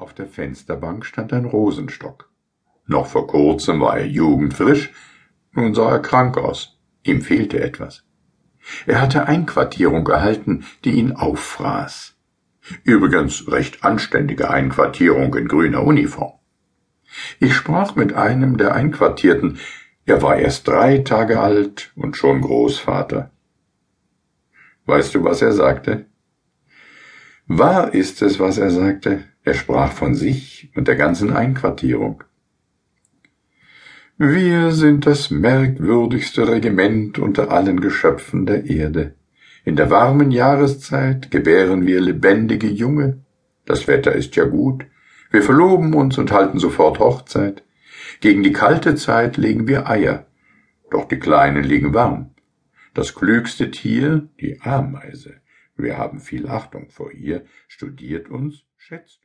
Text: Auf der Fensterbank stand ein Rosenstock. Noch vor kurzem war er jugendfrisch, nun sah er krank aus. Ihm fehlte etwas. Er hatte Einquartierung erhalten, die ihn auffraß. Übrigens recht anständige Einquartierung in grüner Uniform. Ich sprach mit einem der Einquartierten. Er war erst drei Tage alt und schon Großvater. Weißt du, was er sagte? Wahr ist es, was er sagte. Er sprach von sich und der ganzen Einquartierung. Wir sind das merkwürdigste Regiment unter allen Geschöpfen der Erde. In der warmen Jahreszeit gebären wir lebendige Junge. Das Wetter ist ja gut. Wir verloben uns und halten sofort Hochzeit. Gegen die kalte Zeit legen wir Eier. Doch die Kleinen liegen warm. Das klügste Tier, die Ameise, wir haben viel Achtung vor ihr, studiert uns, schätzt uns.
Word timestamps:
Auf 0.00 0.14
der 0.14 0.26
Fensterbank 0.26 1.04
stand 1.04 1.30
ein 1.34 1.44
Rosenstock. 1.44 2.30
Noch 2.86 3.06
vor 3.06 3.26
kurzem 3.26 3.82
war 3.82 3.98
er 3.98 4.06
jugendfrisch, 4.06 4.92
nun 5.52 5.74
sah 5.74 5.90
er 5.90 5.98
krank 5.98 6.38
aus. 6.38 6.80
Ihm 7.02 7.20
fehlte 7.20 7.60
etwas. 7.60 8.02
Er 8.86 9.02
hatte 9.02 9.26
Einquartierung 9.26 10.08
erhalten, 10.08 10.64
die 10.84 10.92
ihn 10.92 11.12
auffraß. 11.12 12.16
Übrigens 12.82 13.46
recht 13.52 13.84
anständige 13.84 14.48
Einquartierung 14.48 15.34
in 15.34 15.48
grüner 15.48 15.84
Uniform. 15.84 16.32
Ich 17.38 17.54
sprach 17.54 17.94
mit 17.94 18.14
einem 18.14 18.56
der 18.56 18.74
Einquartierten. 18.74 19.58
Er 20.06 20.22
war 20.22 20.36
erst 20.36 20.66
drei 20.66 20.98
Tage 20.98 21.40
alt 21.40 21.92
und 21.94 22.16
schon 22.16 22.40
Großvater. 22.40 23.32
Weißt 24.86 25.14
du, 25.14 25.24
was 25.24 25.42
er 25.42 25.52
sagte? 25.52 26.06
Wahr 27.46 27.92
ist 27.92 28.22
es, 28.22 28.40
was 28.40 28.56
er 28.56 28.70
sagte. 28.70 29.24
Er 29.50 29.54
sprach 29.54 29.90
von 29.90 30.14
sich 30.14 30.70
und 30.76 30.86
der 30.86 30.94
ganzen 30.94 31.32
Einquartierung. 31.32 32.22
Wir 34.16 34.70
sind 34.70 35.06
das 35.06 35.32
merkwürdigste 35.32 36.46
Regiment 36.46 37.18
unter 37.18 37.50
allen 37.50 37.80
Geschöpfen 37.80 38.46
der 38.46 38.66
Erde. 38.66 39.16
In 39.64 39.74
der 39.74 39.90
warmen 39.90 40.30
Jahreszeit 40.30 41.32
gebären 41.32 41.84
wir 41.84 42.00
lebendige 42.00 42.68
Junge. 42.68 43.24
Das 43.66 43.88
Wetter 43.88 44.12
ist 44.12 44.36
ja 44.36 44.44
gut. 44.44 44.86
Wir 45.32 45.42
verloben 45.42 45.94
uns 45.94 46.16
und 46.16 46.30
halten 46.30 46.60
sofort 46.60 47.00
Hochzeit. 47.00 47.64
Gegen 48.20 48.44
die 48.44 48.52
kalte 48.52 48.94
Zeit 48.94 49.36
legen 49.36 49.66
wir 49.66 49.90
Eier. 49.90 50.26
Doch 50.92 51.08
die 51.08 51.18
Kleinen 51.18 51.64
liegen 51.64 51.92
warm. 51.92 52.36
Das 52.94 53.16
klügste 53.16 53.72
Tier, 53.72 54.28
die 54.40 54.60
Ameise, 54.60 55.40
wir 55.76 55.98
haben 55.98 56.20
viel 56.20 56.46
Achtung 56.46 56.88
vor 56.90 57.10
ihr, 57.10 57.44
studiert 57.66 58.28
uns, 58.28 58.64
schätzt 58.76 59.18
uns. 59.18 59.20